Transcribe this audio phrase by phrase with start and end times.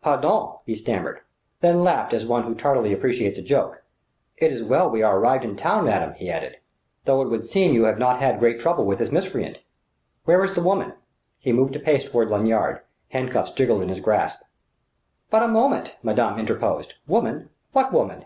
[0.00, 1.20] "Pardon!" he stammered,
[1.60, 3.82] then laughed as one who tardily appreciates a joke.
[4.38, 6.56] "It is well we are arrived in time, madame," he added
[7.04, 9.60] "though it would seem you have not had great trouble with this miscreant.
[10.24, 10.94] Where is the woman?"
[11.38, 14.40] He moved a pace toward Lanyard: hand cuffs jingled in his grasp.
[15.28, 16.94] "But a moment!" madame interposed.
[17.06, 17.50] "Woman?
[17.72, 18.24] What woman?"